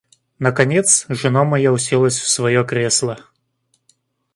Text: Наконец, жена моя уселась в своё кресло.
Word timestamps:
Наконец, 0.39 1.05
жена 1.09 1.43
моя 1.43 1.71
уселась 1.71 2.17
в 2.17 2.27
своё 2.27 2.65
кресло. 2.65 3.19